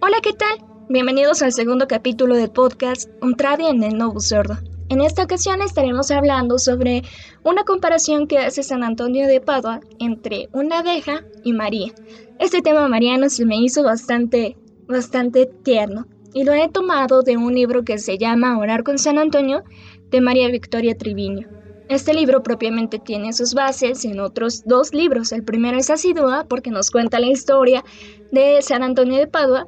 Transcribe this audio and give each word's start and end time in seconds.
Hola, 0.00 0.20
¿qué 0.22 0.32
tal? 0.32 0.67
Bienvenidos 0.90 1.42
al 1.42 1.52
segundo 1.52 1.86
capítulo 1.86 2.34
del 2.34 2.50
podcast 2.50 3.10
Un 3.20 3.36
trade 3.36 3.68
en 3.68 3.82
el 3.82 3.98
Novo 3.98 4.20
Sordo. 4.20 4.56
En 4.88 5.02
esta 5.02 5.22
ocasión 5.22 5.60
estaremos 5.60 6.10
hablando 6.10 6.58
sobre 6.58 7.02
una 7.44 7.64
comparación 7.64 8.26
que 8.26 8.38
hace 8.38 8.62
San 8.62 8.82
Antonio 8.82 9.28
de 9.28 9.42
Padua 9.42 9.80
entre 9.98 10.48
una 10.54 10.78
abeja 10.78 11.24
y 11.44 11.52
María. 11.52 11.92
Este 12.38 12.62
tema 12.62 12.88
mariano 12.88 13.28
se 13.28 13.44
me 13.44 13.58
hizo 13.58 13.82
bastante, 13.82 14.56
bastante 14.86 15.44
tierno 15.44 16.06
y 16.32 16.44
lo 16.44 16.54
he 16.54 16.70
tomado 16.70 17.20
de 17.20 17.36
un 17.36 17.54
libro 17.54 17.84
que 17.84 17.98
se 17.98 18.16
llama 18.16 18.58
Orar 18.58 18.82
con 18.82 18.96
San 18.96 19.18
Antonio 19.18 19.64
de 20.08 20.22
María 20.22 20.48
Victoria 20.48 20.96
Triviño. 20.96 21.48
Este 21.90 22.14
libro 22.14 22.42
propiamente 22.42 22.98
tiene 22.98 23.34
sus 23.34 23.52
bases 23.52 24.06
en 24.06 24.20
otros 24.20 24.64
dos 24.64 24.94
libros. 24.94 25.32
El 25.32 25.44
primero 25.44 25.76
es 25.76 25.90
Asidua 25.90 26.46
porque 26.48 26.70
nos 26.70 26.90
cuenta 26.90 27.20
la 27.20 27.26
historia 27.26 27.84
de 28.32 28.62
San 28.62 28.82
Antonio 28.82 29.18
de 29.18 29.26
Padua 29.26 29.66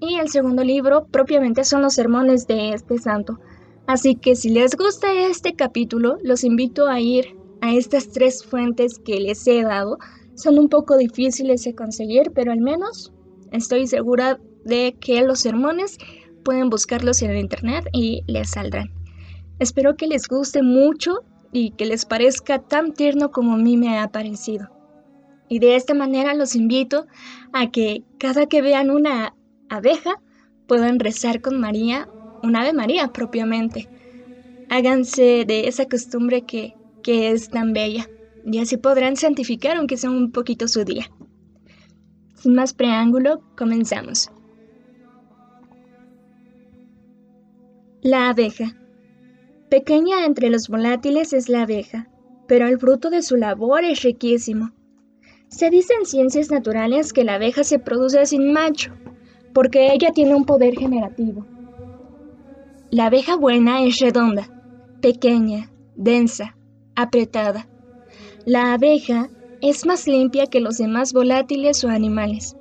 y 0.00 0.16
el 0.16 0.28
segundo 0.28 0.64
libro 0.64 1.06
propiamente 1.06 1.64
son 1.64 1.82
los 1.82 1.94
sermones 1.94 2.46
de 2.46 2.70
este 2.72 2.98
santo. 2.98 3.38
Así 3.86 4.14
que 4.16 4.34
si 4.34 4.50
les 4.50 4.76
gusta 4.76 5.12
este 5.12 5.54
capítulo, 5.54 6.16
los 6.22 6.42
invito 6.42 6.88
a 6.88 7.00
ir 7.00 7.36
a 7.60 7.74
estas 7.74 8.10
tres 8.10 8.44
fuentes 8.44 8.98
que 8.98 9.20
les 9.20 9.46
he 9.46 9.62
dado. 9.62 9.98
Son 10.34 10.58
un 10.58 10.68
poco 10.68 10.96
difíciles 10.96 11.64
de 11.64 11.74
conseguir, 11.74 12.32
pero 12.34 12.52
al 12.52 12.60
menos 12.60 13.12
estoy 13.52 13.86
segura 13.86 14.38
de 14.64 14.96
que 15.00 15.22
los 15.22 15.40
sermones 15.40 15.98
pueden 16.44 16.70
buscarlos 16.70 17.20
en 17.22 17.32
el 17.32 17.38
internet 17.38 17.86
y 17.92 18.22
les 18.26 18.50
saldrán. 18.50 18.90
Espero 19.58 19.96
que 19.96 20.06
les 20.06 20.26
guste 20.26 20.62
mucho 20.62 21.20
y 21.52 21.72
que 21.72 21.84
les 21.84 22.06
parezca 22.06 22.60
tan 22.60 22.94
tierno 22.94 23.30
como 23.30 23.54
a 23.54 23.58
mí 23.58 23.76
me 23.76 23.98
ha 23.98 24.08
parecido. 24.08 24.68
Y 25.48 25.58
de 25.58 25.76
esta 25.76 25.94
manera 25.94 26.32
los 26.34 26.54
invito 26.54 27.06
a 27.52 27.70
que 27.70 28.04
cada 28.18 28.46
que 28.46 28.62
vean 28.62 28.90
una 28.90 29.34
abeja 29.70 30.20
puedan 30.66 30.98
rezar 30.98 31.40
con 31.40 31.58
María 31.58 32.08
un 32.42 32.56
Ave 32.56 32.72
María 32.72 33.08
propiamente. 33.08 33.88
Háganse 34.68 35.44
de 35.46 35.68
esa 35.68 35.86
costumbre 35.86 36.42
que, 36.42 36.74
que 37.02 37.30
es 37.30 37.50
tan 37.50 37.72
bella 37.72 38.08
y 38.44 38.58
así 38.58 38.76
podrán 38.76 39.16
santificar 39.16 39.76
aunque 39.76 39.96
sea 39.96 40.10
un 40.10 40.32
poquito 40.32 40.68
su 40.68 40.84
día. 40.84 41.10
Sin 42.34 42.54
más 42.54 42.72
preámbulo, 42.72 43.42
comenzamos. 43.56 44.30
La 48.02 48.30
abeja. 48.30 48.76
Pequeña 49.68 50.24
entre 50.24 50.48
los 50.48 50.68
volátiles 50.68 51.32
es 51.32 51.48
la 51.48 51.62
abeja, 51.62 52.08
pero 52.48 52.66
el 52.66 52.78
fruto 52.78 53.10
de 53.10 53.22
su 53.22 53.36
labor 53.36 53.84
es 53.84 54.02
riquísimo. 54.02 54.72
Se 55.48 55.68
dice 55.68 55.92
en 55.98 56.06
ciencias 56.06 56.50
naturales 56.50 57.12
que 57.12 57.24
la 57.24 57.34
abeja 57.34 57.62
se 57.62 57.78
produce 57.78 58.24
sin 58.24 58.52
macho, 58.52 58.92
porque 59.52 59.92
ella 59.92 60.12
tiene 60.12 60.34
un 60.34 60.44
poder 60.44 60.76
generativo. 60.76 61.46
La 62.90 63.06
abeja 63.06 63.36
buena 63.36 63.84
es 63.84 63.98
redonda, 63.98 64.50
pequeña, 65.00 65.72
densa, 65.94 66.56
apretada. 66.96 67.68
La 68.44 68.72
abeja 68.72 69.30
es 69.60 69.86
más 69.86 70.06
limpia 70.06 70.46
que 70.46 70.60
los 70.60 70.78
demás 70.78 71.12
volátiles 71.12 71.84
o 71.84 71.88
animales. 71.88 72.56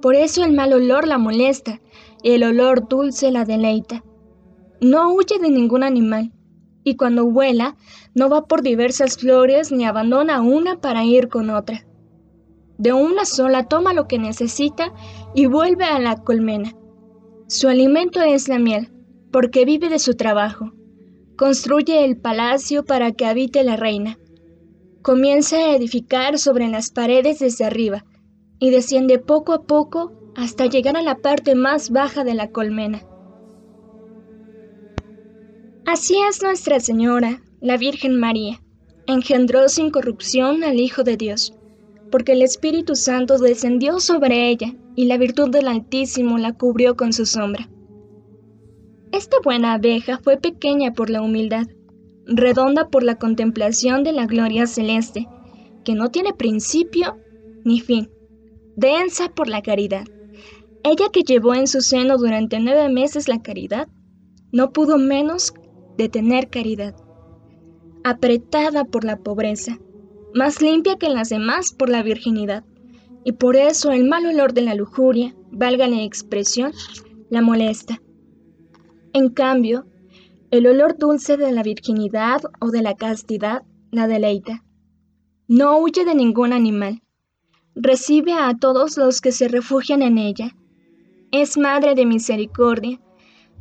Por 0.00 0.14
eso 0.14 0.44
el 0.44 0.52
mal 0.52 0.72
olor 0.72 1.06
la 1.06 1.18
molesta 1.18 1.80
y 2.22 2.30
el 2.30 2.44
olor 2.44 2.88
dulce 2.88 3.30
la 3.30 3.44
deleita. 3.44 4.04
No 4.80 5.12
huye 5.12 5.38
de 5.40 5.50
ningún 5.50 5.82
animal 5.82 6.32
y 6.84 6.96
cuando 6.96 7.24
vuela 7.26 7.76
no 8.14 8.28
va 8.28 8.46
por 8.46 8.62
diversas 8.62 9.16
flores 9.16 9.72
ni 9.72 9.84
abandona 9.84 10.42
una 10.42 10.76
para 10.76 11.04
ir 11.04 11.28
con 11.28 11.50
otra. 11.50 11.86
De 12.78 12.92
una 12.92 13.24
sola 13.24 13.68
toma 13.68 13.92
lo 13.92 14.08
que 14.08 14.18
necesita 14.18 14.92
y 15.34 15.46
vuelve 15.46 15.84
a 15.84 15.98
la 16.00 16.16
colmena. 16.16 16.74
Su 17.46 17.68
alimento 17.68 18.20
es 18.22 18.48
la 18.48 18.58
miel, 18.58 18.90
porque 19.30 19.64
vive 19.64 19.88
de 19.88 20.00
su 20.00 20.14
trabajo. 20.14 20.72
Construye 21.36 22.04
el 22.04 22.16
palacio 22.16 22.84
para 22.84 23.12
que 23.12 23.26
habite 23.26 23.62
la 23.62 23.76
reina. 23.76 24.18
Comienza 25.02 25.56
a 25.56 25.76
edificar 25.76 26.38
sobre 26.38 26.68
las 26.68 26.90
paredes 26.90 27.38
desde 27.38 27.64
arriba 27.64 28.04
y 28.58 28.70
desciende 28.70 29.18
poco 29.18 29.52
a 29.52 29.62
poco 29.62 30.12
hasta 30.34 30.66
llegar 30.66 30.96
a 30.96 31.02
la 31.02 31.16
parte 31.16 31.54
más 31.54 31.90
baja 31.90 32.24
de 32.24 32.34
la 32.34 32.50
colmena. 32.50 33.02
Así 35.86 36.16
es 36.28 36.42
Nuestra 36.42 36.80
Señora, 36.80 37.42
la 37.60 37.76
Virgen 37.76 38.18
María. 38.18 38.60
Engendró 39.06 39.68
sin 39.68 39.90
corrupción 39.90 40.64
al 40.64 40.80
Hijo 40.80 41.04
de 41.04 41.16
Dios 41.16 41.52
porque 42.14 42.30
el 42.30 42.42
Espíritu 42.42 42.94
Santo 42.94 43.38
descendió 43.38 43.98
sobre 43.98 44.48
ella 44.48 44.72
y 44.94 45.06
la 45.06 45.16
virtud 45.16 45.50
del 45.50 45.66
Altísimo 45.66 46.38
la 46.38 46.52
cubrió 46.52 46.94
con 46.94 47.12
su 47.12 47.26
sombra. 47.26 47.68
Esta 49.10 49.38
buena 49.42 49.72
abeja 49.72 50.20
fue 50.22 50.36
pequeña 50.36 50.92
por 50.92 51.10
la 51.10 51.22
humildad, 51.22 51.66
redonda 52.24 52.88
por 52.88 53.02
la 53.02 53.16
contemplación 53.16 54.04
de 54.04 54.12
la 54.12 54.26
gloria 54.26 54.68
celeste, 54.68 55.26
que 55.84 55.96
no 55.96 56.12
tiene 56.12 56.32
principio 56.32 57.16
ni 57.64 57.80
fin, 57.80 58.08
densa 58.76 59.30
por 59.30 59.48
la 59.48 59.60
caridad. 59.60 60.04
Ella 60.84 61.06
que 61.12 61.24
llevó 61.24 61.56
en 61.56 61.66
su 61.66 61.80
seno 61.80 62.16
durante 62.16 62.60
nueve 62.60 62.88
meses 62.90 63.26
la 63.26 63.42
caridad, 63.42 63.88
no 64.52 64.70
pudo 64.70 64.98
menos 64.98 65.52
de 65.98 66.08
tener 66.08 66.48
caridad, 66.48 66.94
apretada 68.04 68.84
por 68.84 69.02
la 69.02 69.16
pobreza, 69.16 69.80
más 70.34 70.60
limpia 70.60 70.96
que 70.96 71.08
las 71.08 71.28
demás 71.28 71.72
por 71.72 71.88
la 71.88 72.02
virginidad, 72.02 72.64
y 73.24 73.32
por 73.32 73.56
eso 73.56 73.92
el 73.92 74.04
mal 74.04 74.26
olor 74.26 74.52
de 74.52 74.62
la 74.62 74.74
lujuria, 74.74 75.34
valga 75.50 75.86
la 75.86 76.02
expresión, 76.02 76.72
la 77.30 77.40
molesta. 77.40 78.02
En 79.12 79.30
cambio, 79.30 79.86
el 80.50 80.66
olor 80.66 80.98
dulce 80.98 81.36
de 81.36 81.52
la 81.52 81.62
virginidad 81.62 82.42
o 82.60 82.70
de 82.70 82.82
la 82.82 82.94
castidad 82.94 83.62
la 83.90 84.08
deleita. 84.08 84.64
No 85.46 85.78
huye 85.78 86.04
de 86.04 86.14
ningún 86.14 86.52
animal. 86.52 87.02
Recibe 87.76 88.32
a 88.32 88.56
todos 88.58 88.96
los 88.96 89.20
que 89.20 89.32
se 89.32 89.48
refugian 89.48 90.02
en 90.02 90.18
ella. 90.18 90.56
Es 91.30 91.56
madre 91.56 91.94
de 91.94 92.06
misericordia 92.06 93.00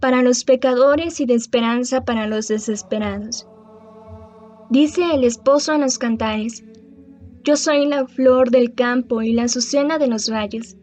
para 0.00 0.22
los 0.22 0.44
pecadores 0.44 1.20
y 1.20 1.26
de 1.26 1.34
esperanza 1.34 2.04
para 2.04 2.26
los 2.26 2.48
desesperados. 2.48 3.46
Dice 4.68 5.14
el 5.14 5.22
esposo 5.22 5.72
en 5.74 5.82
los 5.82 5.96
cantares, 5.96 6.64
Yo 7.44 7.56
soy 7.56 7.86
la 7.86 8.04
flor 8.08 8.50
del 8.50 8.74
campo 8.74 9.22
y 9.22 9.32
la 9.32 9.44
azucena 9.44 9.98
de 9.98 10.08
los 10.08 10.28
valles. 10.28 10.76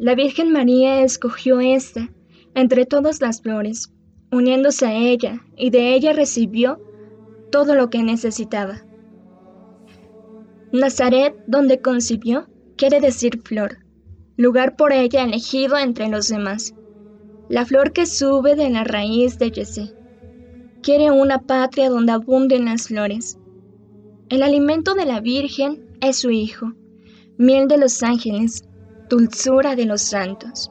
La 0.00 0.16
Virgen 0.16 0.50
María 0.50 1.00
escogió 1.02 1.60
esta 1.60 2.08
entre 2.56 2.86
todas 2.86 3.20
las 3.20 3.40
flores, 3.40 3.92
uniéndose 4.32 4.86
a 4.86 4.94
ella, 4.96 5.44
y 5.56 5.70
de 5.70 5.94
ella 5.94 6.12
recibió 6.12 6.80
todo 7.52 7.76
lo 7.76 7.88
que 7.88 8.02
necesitaba. 8.02 8.84
Nazaret, 10.72 11.36
donde 11.46 11.80
concibió, 11.80 12.48
quiere 12.76 13.00
decir 13.00 13.42
flor, 13.42 13.78
lugar 14.36 14.74
por 14.74 14.92
ella 14.92 15.22
elegido 15.22 15.78
entre 15.78 16.08
los 16.08 16.28
demás, 16.28 16.74
la 17.48 17.64
flor 17.64 17.92
que 17.92 18.06
sube 18.06 18.56
de 18.56 18.70
la 18.70 18.82
raíz 18.82 19.38
de 19.38 19.52
Yesé 19.52 19.94
quiere 20.84 21.10
una 21.10 21.38
patria 21.38 21.88
donde 21.88 22.12
abunden 22.12 22.66
las 22.66 22.88
flores. 22.88 23.38
El 24.28 24.42
alimento 24.42 24.94
de 24.94 25.06
la 25.06 25.20
Virgen 25.20 25.82
es 26.02 26.18
su 26.18 26.30
Hijo, 26.30 26.74
miel 27.38 27.68
de 27.68 27.78
los 27.78 28.02
ángeles, 28.02 28.68
dulzura 29.08 29.76
de 29.76 29.86
los 29.86 30.02
santos. 30.02 30.70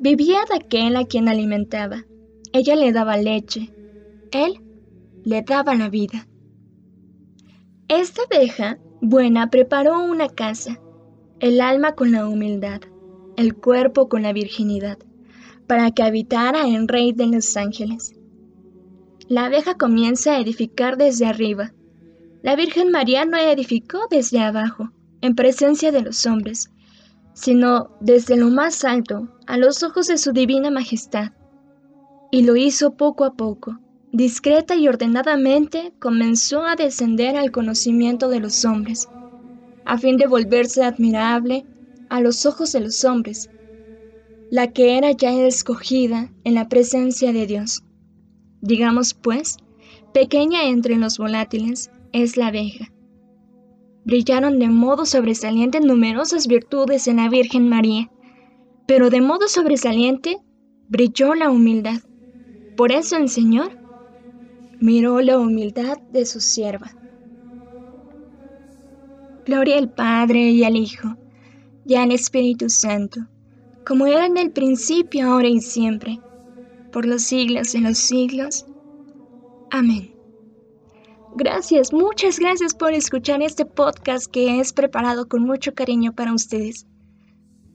Vivía 0.00 0.40
de 0.48 0.56
aquel 0.56 0.96
a 0.96 1.04
quien 1.04 1.28
alimentaba. 1.28 2.04
Ella 2.52 2.74
le 2.74 2.90
daba 2.90 3.16
leche, 3.16 3.72
él 4.32 4.60
le 5.22 5.42
daba 5.42 5.76
la 5.76 5.88
vida. 5.88 6.26
Esta 7.86 8.22
abeja 8.22 8.78
buena 9.00 9.50
preparó 9.50 10.02
una 10.02 10.28
casa, 10.28 10.80
el 11.38 11.60
alma 11.60 11.92
con 11.92 12.10
la 12.10 12.26
humildad, 12.26 12.80
el 13.36 13.54
cuerpo 13.54 14.08
con 14.08 14.22
la 14.22 14.32
virginidad, 14.32 14.98
para 15.68 15.92
que 15.92 16.02
habitara 16.02 16.66
en 16.66 16.88
Rey 16.88 17.12
de 17.12 17.28
los 17.28 17.56
ángeles. 17.56 18.19
La 19.30 19.44
abeja 19.44 19.76
comienza 19.76 20.32
a 20.32 20.40
edificar 20.40 20.96
desde 20.96 21.24
arriba. 21.24 21.72
La 22.42 22.56
Virgen 22.56 22.90
María 22.90 23.24
no 23.24 23.38
edificó 23.38 24.00
desde 24.10 24.40
abajo, 24.40 24.90
en 25.20 25.36
presencia 25.36 25.92
de 25.92 26.02
los 26.02 26.26
hombres, 26.26 26.72
sino 27.32 27.96
desde 28.00 28.36
lo 28.36 28.48
más 28.50 28.84
alto, 28.84 29.28
a 29.46 29.56
los 29.56 29.84
ojos 29.84 30.08
de 30.08 30.18
su 30.18 30.32
divina 30.32 30.72
majestad. 30.72 31.30
Y 32.32 32.42
lo 32.42 32.56
hizo 32.56 32.96
poco 32.96 33.24
a 33.24 33.34
poco, 33.34 33.78
discreta 34.10 34.74
y 34.74 34.88
ordenadamente 34.88 35.92
comenzó 36.00 36.64
a 36.64 36.74
descender 36.74 37.36
al 37.36 37.52
conocimiento 37.52 38.30
de 38.30 38.40
los 38.40 38.64
hombres, 38.64 39.08
a 39.84 39.96
fin 39.96 40.16
de 40.16 40.26
volverse 40.26 40.82
admirable 40.82 41.64
a 42.08 42.20
los 42.20 42.46
ojos 42.46 42.72
de 42.72 42.80
los 42.80 43.04
hombres, 43.04 43.48
la 44.50 44.72
que 44.72 44.98
era 44.98 45.12
ya 45.12 45.30
escogida 45.30 46.32
en 46.42 46.56
la 46.56 46.68
presencia 46.68 47.32
de 47.32 47.46
Dios. 47.46 47.84
Digamos, 48.62 49.14
pues, 49.14 49.56
pequeña 50.12 50.64
entre 50.64 50.96
los 50.96 51.18
volátiles 51.18 51.90
es 52.12 52.36
la 52.36 52.48
abeja. 52.48 52.92
Brillaron 54.04 54.58
de 54.58 54.68
modo 54.68 55.06
sobresaliente 55.06 55.80
numerosas 55.80 56.46
virtudes 56.46 57.06
en 57.06 57.16
la 57.16 57.28
Virgen 57.28 57.68
María, 57.68 58.10
pero 58.86 59.10
de 59.10 59.20
modo 59.20 59.46
sobresaliente 59.48 60.38
brilló 60.88 61.34
la 61.34 61.50
humildad. 61.50 62.00
Por 62.76 62.92
eso 62.92 63.16
el 63.16 63.28
Señor 63.28 63.78
miró 64.80 65.20
la 65.20 65.38
humildad 65.38 65.98
de 66.12 66.24
su 66.24 66.40
sierva. 66.40 66.90
Gloria 69.44 69.78
al 69.78 69.92
Padre 69.92 70.50
y 70.50 70.64
al 70.64 70.76
Hijo 70.76 71.16
y 71.84 71.94
al 71.94 72.12
Espíritu 72.12 72.68
Santo, 72.68 73.20
como 73.86 74.06
era 74.06 74.26
en 74.26 74.36
el 74.36 74.50
principio, 74.50 75.26
ahora 75.26 75.48
y 75.48 75.60
siempre, 75.60 76.20
por 76.90 77.06
los 77.06 77.22
siglos 77.22 77.72
de 77.72 77.80
los 77.80 77.98
siglos. 77.98 78.66
Amén. 79.70 80.14
Gracias, 81.36 81.92
muchas 81.92 82.38
gracias 82.38 82.74
por 82.74 82.92
escuchar 82.92 83.40
este 83.42 83.64
podcast 83.64 84.26
que 84.30 84.58
es 84.60 84.72
preparado 84.72 85.28
con 85.28 85.44
mucho 85.44 85.74
cariño 85.74 86.12
para 86.12 86.34
ustedes. 86.34 86.86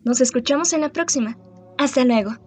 Nos 0.03 0.21
escuchamos 0.21 0.73
en 0.73 0.81
la 0.81 0.89
próxima. 0.89 1.38
Hasta 1.77 2.03
luego. 2.06 2.44